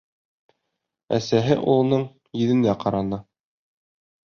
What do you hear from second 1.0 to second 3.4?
-Әсәһе улының йөҙөнә ҡараны.